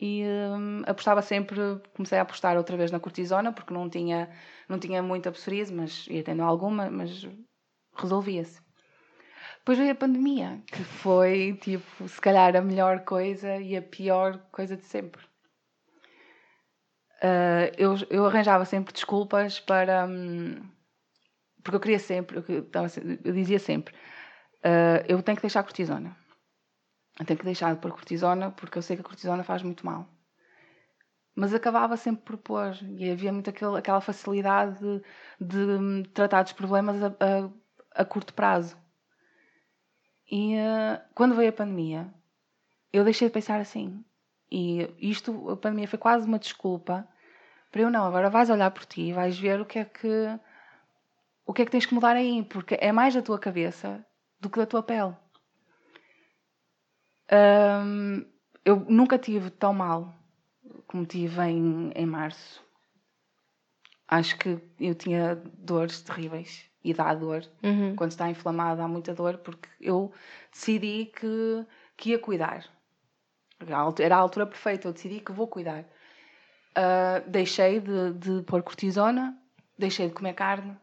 [0.00, 1.56] e hum, apostava sempre,
[1.94, 4.28] comecei a apostar outra vez na cortisona, porque não tinha,
[4.68, 7.24] não tinha muita psoríase, mas ia tendo alguma, mas
[7.94, 8.60] resolvia-se.
[9.58, 14.38] Depois veio a pandemia, que foi, tipo, se calhar a melhor coisa e a pior
[14.50, 15.22] coisa de sempre.
[17.22, 20.06] Uh, eu, eu arranjava sempre desculpas para.
[20.06, 20.68] Hum,
[21.62, 22.68] porque eu queria sempre, eu,
[23.24, 23.94] eu dizia sempre:
[24.64, 26.16] uh, eu tenho que deixar a cortisona.
[27.20, 29.86] Eu tenho que deixar de pôr cortisona porque eu sei que a cortisona faz muito
[29.86, 30.08] mal.
[31.36, 35.02] Mas acabava sempre por pôr e havia muito aquele, aquela facilidade de,
[35.40, 37.50] de hum, tratar dos problemas a, a,
[37.94, 38.76] a curto prazo.
[40.30, 42.12] E uh, quando veio a pandemia,
[42.92, 44.04] eu deixei de pensar assim.
[44.50, 47.08] E isto, a pandemia foi quase uma desculpa
[47.70, 48.04] para eu não.
[48.04, 50.38] Agora vais olhar por ti e vais ver o que é que
[51.44, 54.04] o que é que tens que mudar aí, porque é mais da tua cabeça
[54.40, 55.14] do que da tua pele.
[57.32, 58.24] Um,
[58.64, 60.14] eu nunca tive tão mal
[60.86, 62.62] como tive em, em março.
[64.06, 67.46] Acho que eu tinha dores terríveis e dá dor.
[67.62, 67.94] Uhum.
[67.96, 70.12] Quando está inflamado, há muita dor, porque eu
[70.52, 71.66] decidi que,
[71.96, 72.64] que ia cuidar.
[74.00, 75.84] Era a altura perfeita, eu decidi que vou cuidar.
[76.76, 79.38] Uh, deixei de, de pôr cortisona,
[79.78, 80.76] deixei de comer carne,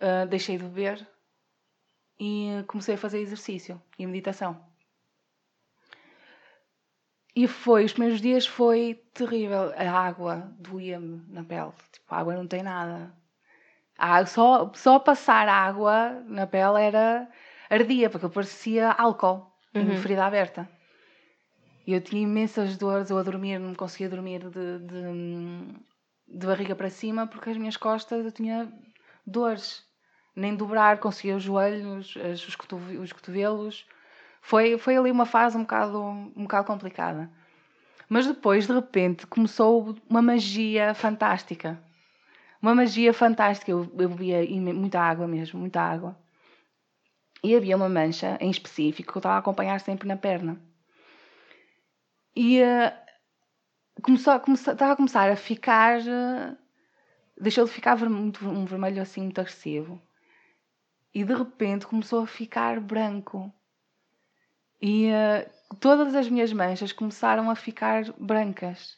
[0.00, 1.06] uh, deixei de beber
[2.18, 4.60] e comecei a fazer exercício e meditação.
[7.34, 9.72] E foi, os primeiros dias foi terrível.
[9.76, 11.70] A água doía-me na pele.
[11.92, 13.14] Tipo, a água não tem nada.
[14.26, 17.28] Só, só passar água na pele era
[17.68, 19.96] ardia, porque parecia álcool uhum.
[19.96, 20.68] ferida aberta.
[21.86, 26.76] E eu tinha imensas dores, eu a dormir, não conseguia dormir de, de, de barriga
[26.76, 28.70] para cima, porque as minhas costas eu tinha
[29.26, 29.82] dores.
[30.36, 32.56] Nem dobrar, conseguia os joelhos, os,
[33.00, 33.86] os cotovelos.
[34.40, 37.30] Foi, foi ali uma fase um bocado, um bocado complicada.
[38.08, 41.82] Mas depois, de repente, começou uma magia fantástica.
[42.60, 43.70] Uma magia fantástica.
[43.70, 46.16] Eu, eu bebia muita água mesmo, muita água.
[47.42, 50.60] E havia uma mancha em específico que eu estava a acompanhar sempre na perna.
[52.34, 52.92] E uh,
[54.02, 56.00] começou, começou, estava a começar a ficar.
[56.00, 56.56] Uh,
[57.40, 60.00] deixou de ficar muito, um vermelho assim muito agressivo.
[61.14, 63.52] E de repente começou a ficar branco.
[64.80, 68.96] E uh, todas as minhas manchas começaram a ficar brancas.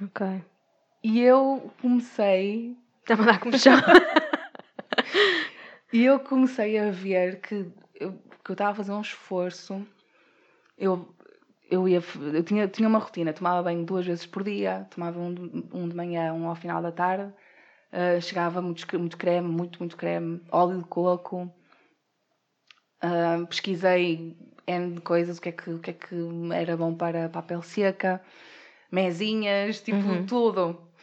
[0.00, 0.44] Ok.
[1.02, 2.76] E eu comecei.
[3.08, 3.74] A dar como chão.
[5.92, 9.86] e eu comecei a ver que eu, que eu estava a fazer um esforço.
[10.78, 11.14] Eu,
[11.70, 15.34] eu, ia, eu tinha, tinha uma rotina, tomava banho duas vezes por dia, tomava um
[15.34, 17.32] de, um de manhã, um ao final da tarde.
[17.92, 21.52] Uh, chegava muito, muito creme, muito, muito creme, óleo de coco.
[23.02, 24.36] Uh, pesquisei
[24.66, 26.16] N de coisas, o que é que, o que, é que
[26.54, 28.20] era bom para, para a pele seca,
[28.90, 30.26] mesinhas, tipo uhum.
[30.26, 30.93] tudo.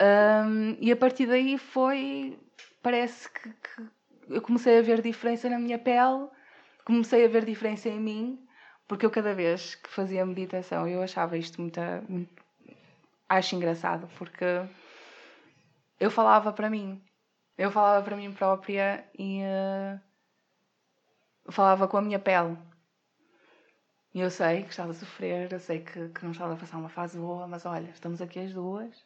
[0.00, 2.38] Um, e a partir daí foi.
[2.82, 3.88] Parece que, que,
[4.28, 6.28] eu comecei a ver diferença na minha pele,
[6.84, 8.46] comecei a ver diferença em mim,
[8.86, 11.80] porque eu cada vez que fazia meditação eu achava isto muito.
[12.08, 12.42] muito
[13.28, 14.44] acho engraçado, porque
[15.98, 17.02] eu falava para mim,
[17.56, 19.40] eu falava para mim própria e.
[19.42, 20.14] Uh,
[21.50, 22.56] falava com a minha pele.
[24.14, 26.78] E eu sei que estás a sofrer, eu sei que, que não estás a passar
[26.78, 29.04] uma fase boa, mas olha, estamos aqui as duas,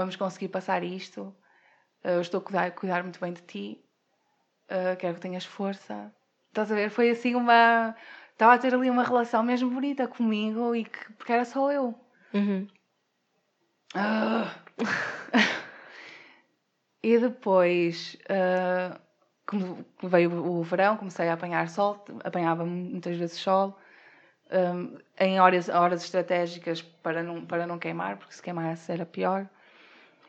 [0.00, 1.34] vamos conseguir passar isto.
[2.02, 3.84] Eh, eu estou a cuidar, a cuidar muito bem de ti,
[4.70, 6.12] uh, quero que tenhas força.
[6.48, 6.90] Estás a ver?
[6.90, 7.94] Foi assim uma.
[8.32, 11.94] Estava a ter ali uma relação mesmo bonita comigo e que, porque era só eu.
[12.32, 12.66] Uhum.
[13.94, 14.48] Uh.
[17.02, 18.16] e depois.
[18.24, 18.98] Uh,
[20.04, 23.76] veio o verão, comecei a apanhar sol, apanhava muitas vezes sol,
[24.52, 29.48] um, em horas, horas estratégicas para não, para não queimar, porque se queimasse era pior.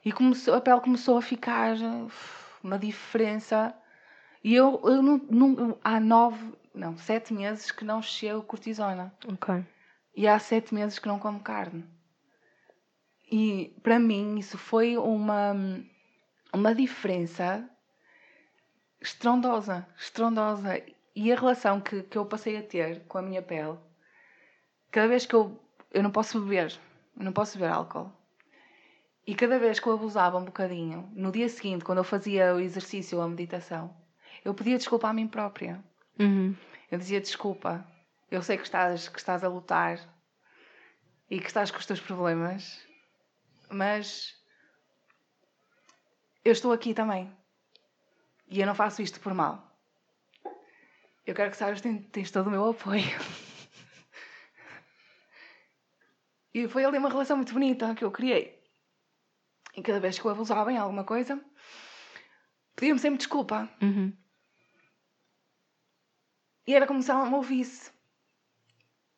[0.03, 1.75] E começou, a pele começou a ficar
[2.63, 3.73] uma diferença.
[4.43, 9.13] E eu, eu não, não, há nove, não, sete meses que não chego cortisona.
[9.27, 9.63] Ok.
[10.15, 11.85] E há sete meses que não como carne.
[13.31, 15.53] E para mim isso foi uma,
[16.53, 17.69] uma diferença
[18.99, 20.81] estrondosa, estrondosa.
[21.15, 23.77] E a relação que, que eu passei a ter com a minha pele,
[24.91, 25.59] cada vez que eu.
[25.93, 26.77] Eu não posso beber,
[27.17, 28.11] eu não posso beber álcool.
[29.25, 32.59] E cada vez que eu abusava um bocadinho, no dia seguinte, quando eu fazia o
[32.59, 33.95] exercício ou a meditação,
[34.43, 35.83] eu pedia desculpa a mim própria.
[36.19, 36.55] Uhum.
[36.89, 37.85] Eu dizia desculpa,
[38.29, 39.99] eu sei que estás, que estás a lutar
[41.29, 42.81] e que estás com os teus problemas,
[43.69, 44.35] mas
[46.43, 47.31] eu estou aqui também.
[48.49, 49.67] E eu não faço isto por mal.
[51.25, 53.01] Eu quero que saibas que tens, tens todo o meu apoio.
[56.53, 58.60] e foi ali uma relação muito bonita que eu criei.
[59.75, 61.39] E cada vez que eu abusava em alguma coisa,
[62.75, 63.69] pedia-me sempre desculpa.
[63.81, 64.13] Uhum.
[66.67, 67.91] E era como se ela me ouvisse.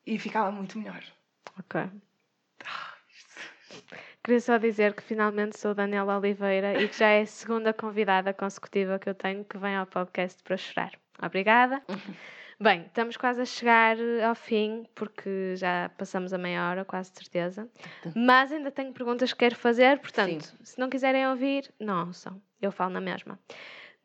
[0.06, 1.04] E ficava muito melhor.
[1.60, 1.82] Ok.
[4.24, 8.34] Queria só dizer que finalmente sou Daniela Oliveira e que já é a segunda convidada
[8.34, 10.94] consecutiva que eu tenho que vem ao podcast para chorar.
[11.22, 11.84] Obrigada.
[12.64, 17.68] Bem, estamos quase a chegar ao fim, porque já passamos a meia hora, quase certeza.
[18.16, 20.58] Mas ainda tenho perguntas que quero fazer, portanto, Sim.
[20.64, 22.42] se não quiserem ouvir, não ouçam.
[22.62, 23.38] Eu falo na mesma.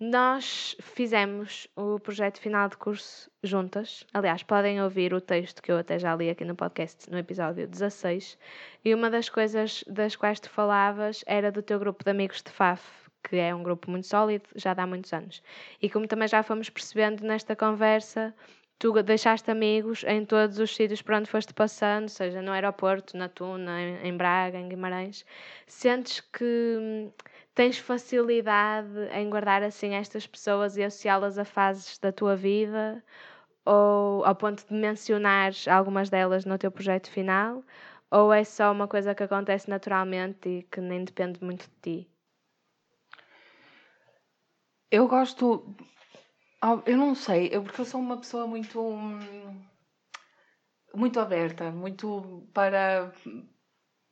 [0.01, 4.05] Nós fizemos o projeto final de curso juntas.
[4.12, 7.64] Aliás, podem ouvir o texto que eu até já li aqui no podcast, no episódio
[7.64, 8.37] 16.
[8.85, 12.51] E uma das coisas das quais tu falavas era do teu grupo de amigos de
[12.51, 15.43] FAF, que é um grupo muito sólido, já dá muitos anos.
[15.83, 18.35] E como também já fomos percebendo nesta conversa,
[18.79, 23.29] tu deixaste amigos em todos os sítios por onde foste passando, seja no aeroporto, na
[23.29, 25.25] Tuna, em, em Braga, em Guimarães.
[25.67, 27.12] Sentes que hum,
[27.55, 33.03] tens facilidade em guardar assim estas pessoas e associá-las a fases da tua vida?
[33.64, 37.62] Ou ao ponto de mencionares algumas delas no teu projeto final?
[38.11, 42.17] Ou é só uma coisa que acontece naturalmente e que nem depende muito de ti?
[44.90, 45.74] Eu gosto.
[46.61, 48.81] Ah, Eu não sei, eu, porque eu sou uma pessoa muito.
[50.94, 53.12] muito aberta, muito para.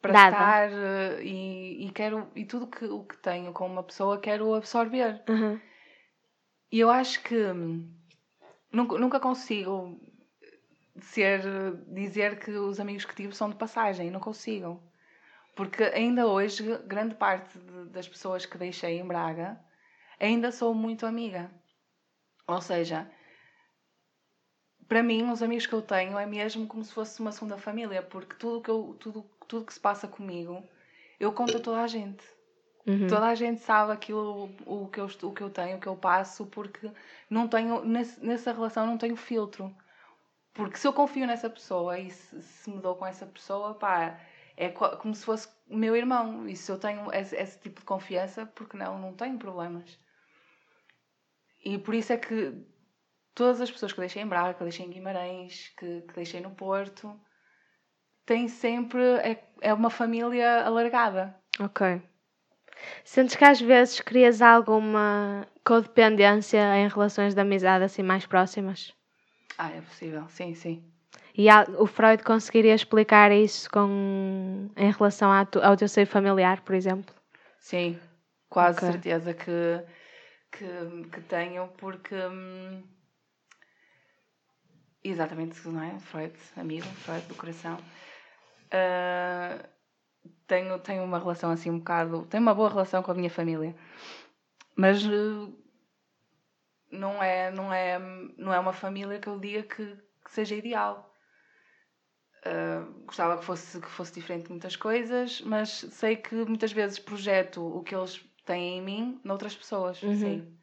[0.00, 0.30] para Dada.
[0.30, 2.28] estar eh, e, e quero.
[2.34, 5.22] e tudo que, o que tenho com uma pessoa quero absorver.
[5.28, 5.60] Uhum.
[6.70, 7.36] E eu acho que
[8.72, 9.98] nunca, nunca consigo
[11.00, 11.40] ser,
[11.88, 14.82] dizer que os amigos que tive são de passagem, não consigo.
[15.54, 19.58] Porque ainda hoje, grande parte de- das pessoas que deixei em Braga,
[20.20, 21.50] ainda sou muito amiga.
[22.48, 23.10] Ou seja,
[24.88, 28.02] para mim, os amigos que eu tenho é mesmo como se fosse uma segunda família,
[28.02, 30.62] porque tudo que, eu, tudo, tudo que se passa comigo,
[31.18, 32.24] eu conto a toda a gente.
[32.86, 33.06] Uhum.
[33.08, 35.96] Toda a gente sabe aquilo o que eu, o que eu tenho, o que eu
[35.96, 36.90] passo, porque
[37.28, 39.74] não tenho, nessa relação não tenho filtro.
[40.54, 44.20] Porque se eu confio nessa pessoa e se, se me dou com essa pessoa, pá,
[44.56, 46.48] é co- como se fosse meu irmão.
[46.48, 49.98] E se eu tenho esse, esse tipo de confiança, porque não, não tenho problemas.
[51.66, 52.54] E por isso é que
[53.34, 56.52] todas as pessoas que deixei em Braga, que deixei em Guimarães, que, que deixei no
[56.52, 57.20] Porto,
[58.24, 61.34] têm sempre, é, é uma família alargada.
[61.58, 62.00] Ok.
[63.02, 68.94] Sentes que às vezes crias alguma codependência em relações de amizade assim mais próximas?
[69.58, 70.84] Ah, é possível, sim, sim.
[71.36, 71.48] E
[71.78, 77.12] o Freud conseguiria explicar isso com, em relação ao teu seio familiar, por exemplo?
[77.58, 77.98] Sim,
[78.48, 78.92] quase Ok.
[78.92, 79.82] certeza que,
[80.56, 82.14] que, que tenho, porque.
[82.14, 82.82] hum,
[85.02, 85.98] exatamente, não é?
[86.00, 87.78] Freud, amigo, Freud do coração.
[88.70, 89.68] Ah,
[90.46, 92.26] tenho, tenho uma relação assim um bocado.
[92.26, 93.74] Tenho uma boa relação com a minha família,
[94.76, 95.04] mas.
[95.04, 95.66] eh,
[96.90, 97.98] não é, não, é,
[98.38, 101.12] não é uma família que eu diga que, que seja ideal.
[102.46, 106.98] Uh, gostava que fosse, que fosse diferente de muitas coisas, mas sei que muitas vezes
[106.98, 110.02] projeto o que eles têm em mim noutras pessoas.
[110.02, 110.16] Uhum.
[110.16, 110.58] Sim.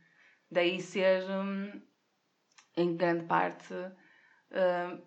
[0.50, 1.82] Daí ser, hum,
[2.78, 5.02] em grande parte, hum,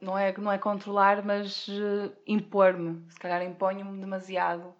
[0.00, 3.10] não, é, não é controlar, mas eh, impor-me.
[3.10, 4.74] Se calhar imponho-me demasiado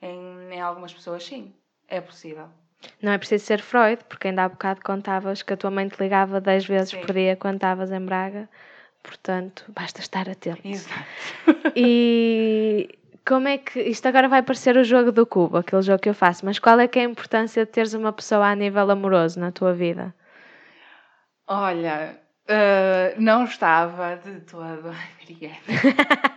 [0.00, 1.54] em, em algumas pessoas, sim.
[1.88, 2.48] É possível.
[3.00, 6.00] Não é preciso ser Freud, porque ainda há bocado contavas que a tua mãe te
[6.00, 7.00] ligava 10 vezes Sim.
[7.00, 8.48] por dia quando estavas em Braga.
[9.02, 10.66] Portanto, basta estar atento.
[10.66, 11.04] Exato.
[11.74, 13.80] E como é que.
[13.80, 16.78] Isto agora vai parecer o jogo do cubo, aquele jogo que eu faço, mas qual
[16.80, 20.14] é que é a importância de teres uma pessoa a nível amoroso na tua vida?
[21.46, 24.90] Olha, eh, não estava de todo.
[25.22, 25.62] Obrigada.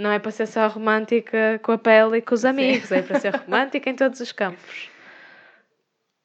[0.00, 3.20] Não é para ser só romântica com a pele e com os amigos, é para
[3.20, 4.88] ser romântica em todos os campos.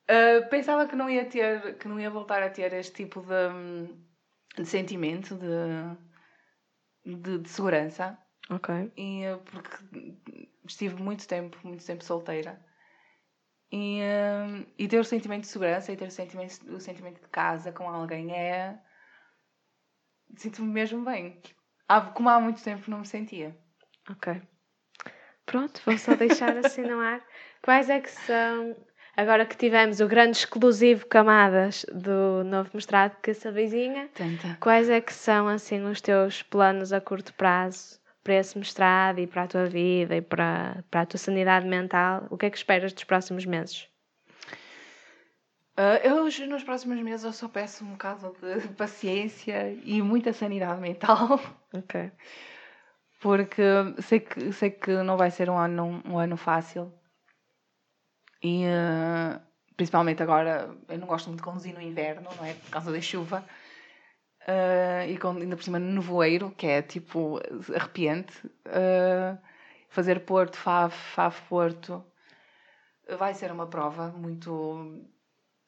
[0.10, 3.90] Uh, pensava que não ia ter, que não ia voltar a ter este tipo de,
[4.56, 5.98] de sentimento de,
[7.06, 8.18] de, de segurança
[8.50, 8.92] Ok.
[8.98, 10.16] e uh, porque
[10.68, 12.64] estive muito tempo, muito tempo solteira
[13.72, 17.28] e, uh, e ter o sentimento de segurança e ter o sentimento, o sentimento de
[17.28, 18.80] casa com alguém é
[20.36, 21.42] sinto-me mesmo bem
[21.88, 23.56] há, como há muito tempo não me sentia
[24.10, 24.42] Ok.
[25.46, 27.26] Pronto, vou só deixar assim no ar.
[27.62, 28.76] Quais é que são,
[29.16, 34.90] agora que tivemos o grande exclusivo Camadas do novo mestrado que essa vizinha, tanta quais
[34.90, 39.44] é que são assim os teus planos a curto prazo para esse mestrado e para
[39.44, 42.92] a tua vida e para, para a tua sanidade mental, o que é que esperas
[42.92, 43.88] dos próximos meses?
[45.78, 50.34] Uh, eu hoje, nos próximos meses, eu só peço um bocado de paciência e muita
[50.34, 51.40] sanidade mental.
[51.76, 52.10] Ok.
[53.20, 53.62] Porque
[54.00, 56.94] sei que, sei que não vai ser um ano, um ano fácil.
[58.46, 59.42] E uh,
[59.76, 62.54] principalmente agora, eu não gosto muito de conduzir no inverno, não é?
[62.54, 63.44] Por causa da chuva.
[64.42, 67.40] Uh, e com, ainda por cima no nevoeiro, que é tipo
[67.76, 68.46] arrepiante.
[68.68, 69.36] Uh,
[69.90, 72.06] fazer Porto, Fave, Fave Porto,
[73.18, 75.04] vai ser uma prova muito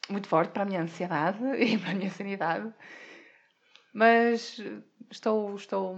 [0.08, 2.72] muito forte para a minha ansiedade e para a minha sanidade.
[3.92, 4.62] Mas
[5.10, 5.98] estou, estou,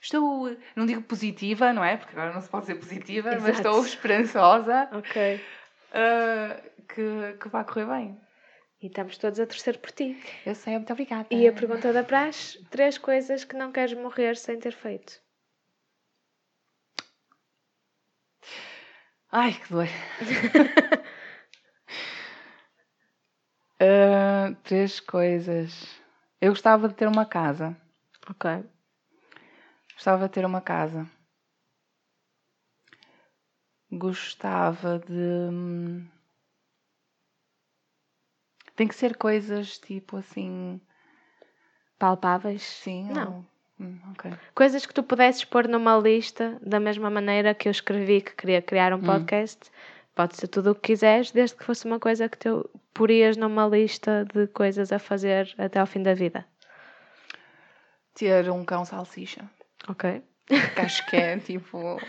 [0.00, 1.96] estou, não digo positiva, não é?
[1.96, 3.42] Porque agora não se pode ser positiva, Exato.
[3.42, 5.40] mas estou esperançosa Ok.
[5.94, 8.20] Uh, que, que vai correr bem.
[8.82, 10.20] E estamos todos a torcer por ti.
[10.44, 11.28] Eu sei, muito obrigada.
[11.30, 15.22] E a pergunta da praxe: três coisas que não queres morrer sem ter feito.
[19.32, 19.88] Ai, que dor.
[23.80, 26.00] Uh, três coisas.
[26.40, 27.76] Eu gostava de ter uma casa.
[28.28, 28.64] Ok.
[29.94, 31.08] Gostava de ter uma casa.
[33.98, 35.12] Gostava de.
[35.12, 36.06] hum,
[38.76, 40.80] Tem que ser coisas tipo assim.
[41.98, 42.62] Palpáveis?
[42.62, 43.36] Sim, Não.
[43.38, 43.44] ou-
[43.80, 44.32] Hum, ok.
[44.54, 48.62] Coisas que tu pudesses pôr numa lista, da mesma maneira que eu escrevi que queria
[48.62, 49.02] criar um Hum.
[49.02, 49.68] podcast.
[50.14, 53.66] Pode ser tudo o que quiseres, desde que fosse uma coisa que tu porias numa
[53.66, 56.46] lista de coisas a fazer até ao fim da vida.
[58.14, 59.44] Ter um cão salsicha.
[59.88, 60.22] Ok?
[60.46, 62.00] Que acho que é tipo.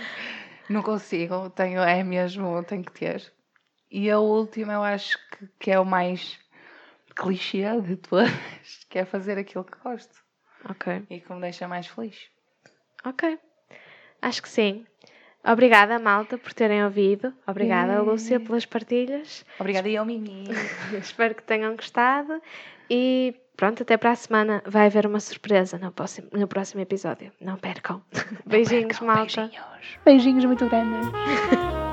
[0.69, 3.31] Não consigo, tenho, é mesmo, tenho que ter.
[3.89, 6.39] E a última eu acho que, que é o mais
[7.15, 8.29] clichê de todas,
[8.89, 10.13] que é fazer aquilo que gosto
[10.69, 11.03] Ok.
[11.09, 12.29] e que me deixa mais feliz.
[13.05, 13.37] Ok.
[14.21, 14.85] Acho que sim.
[15.43, 17.31] Obrigada, malta, por terem ouvido.
[17.45, 18.01] Obrigada, Yay.
[18.01, 19.45] Lúcia, pelas partilhas.
[19.59, 20.45] Obrigada e ao Mimi.
[20.99, 22.41] Espero que tenham gostado.
[22.89, 24.61] E pronto, até para a semana.
[24.65, 27.31] Vai haver uma surpresa no próximo, no próximo episódio.
[27.39, 28.01] Não percam.
[28.45, 29.47] Beijinhos, malta.
[29.47, 29.65] Beijinhos.
[30.03, 31.09] Beijinhos muito grandes.